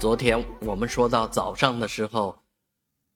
[0.00, 2.34] 昨天我们说到早上的时候，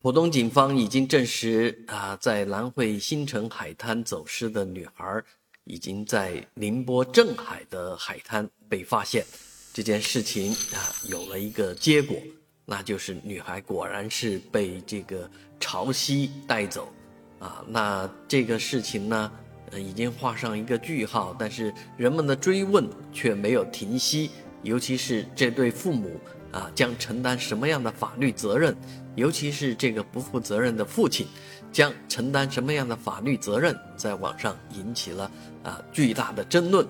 [0.02, 5.22] 浦东警方已经证实啊，在南汇新城海滩走失的女孩，
[5.64, 9.24] 已经在宁波镇海的海滩被发现。
[9.72, 12.18] 这件事情啊，有了一个结果，
[12.66, 15.28] 那就是女孩果然是被这个
[15.58, 16.92] 潮汐带走。
[17.38, 19.32] 啊，那这个事情呢，
[19.72, 24.30] 已经画上一个句号，但是人们的追问却没有停息，
[24.62, 26.20] 尤其是这对父母。
[26.54, 28.76] 啊，将承担什么样的法律责任？
[29.16, 31.26] 尤其是这个不负责任的父亲，
[31.72, 33.76] 将承担什么样的法律责任？
[33.96, 35.28] 在网上引起了
[35.64, 36.86] 啊巨大的争论。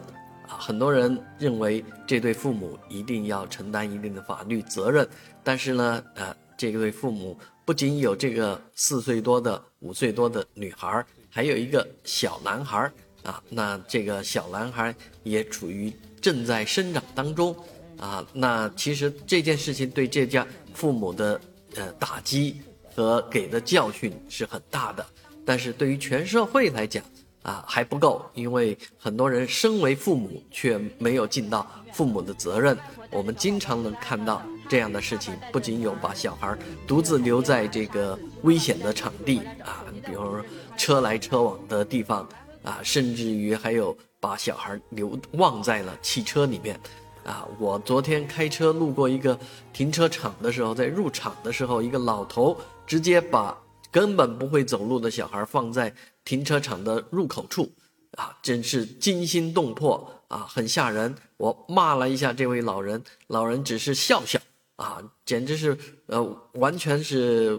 [0.46, 5.08] 啊，很多人认为这对父母一定要承担一定的法律责任。
[5.42, 12.92] 但是呢，啊，这对父母不仅有这个四岁多的、五岁多的女孩，还有一个小男孩。
[13.22, 15.90] 啊，那这个小男孩也处于
[16.20, 17.56] 正在生长当中。
[17.98, 21.40] 啊，那其实这件事情对这家父母的
[21.76, 22.60] 呃打击
[22.94, 25.06] 和给的教训是很大的，
[25.44, 27.02] 但是对于全社会来讲
[27.42, 32.76] 啊还不够，因为很多人身为父母却没有尽到父母的责任。
[33.10, 40.44] 我们经常能看到这样的事情，不仅有把小孩独自留在这个危险的场地啊，比如说
[40.76, 42.28] 车来车往的地方
[42.64, 46.78] 啊，甚至于还有把小孩留忘在了汽车里面。
[47.24, 49.38] 啊，我昨天开车路过一个
[49.72, 53.58] 停车场的时候，在入场的时候，一个老头直接把
[53.90, 57.72] 根本不会走路的小孩放在停车场的入口处，
[58.18, 61.14] 啊，真是惊心动魄啊，很吓人。
[61.38, 64.38] 我骂了一下这位老人，老人只是笑笑，
[64.76, 65.76] 啊，简直是
[66.06, 66.22] 呃，
[66.54, 67.58] 完全是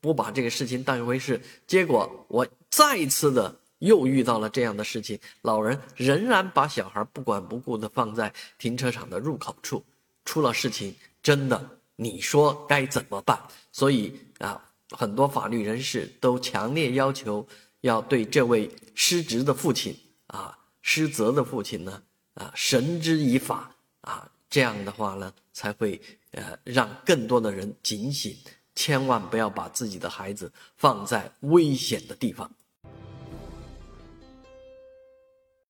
[0.00, 1.40] 不把这个事情当一回事。
[1.66, 3.59] 结果我再一次的。
[3.80, 9.84] 又遇到了这样的事情，老人仍然把小孩不管不顾地放在停车场的入口处，
[10.24, 13.38] 出了事情，真的，你说该怎么办？
[13.72, 17.46] 所以啊，很多法律人士都强烈要求
[17.80, 19.96] 要对这位失职的父亲
[20.28, 22.02] 啊、失责的父亲呢
[22.34, 26.00] 啊，绳之以法啊，这样的话呢，才会
[26.32, 28.36] 呃让更多的人警醒，
[28.74, 32.50] 千万不要把自己的孩子放在危险的地方。